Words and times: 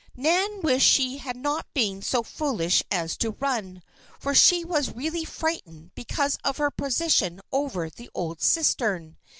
Nan 0.15 0.61
wished 0.63 0.87
she 0.91 1.17
had 1.19 1.37
not 1.37 1.71
been 1.75 2.01
so 2.01 2.23
foolish 2.23 2.81
as 2.89 3.15
to 3.17 3.33
run, 3.39 3.83
for 4.19 4.33
she 4.33 4.65
was 4.65 4.91
really 4.95 5.23
frightened 5.23 5.93
because 5.93 6.39
of 6.43 6.57
her 6.57 6.71
position 6.71 7.39
over 7.51 7.87
the 7.87 8.09
old 8.15 8.41
cistern. 8.41 9.17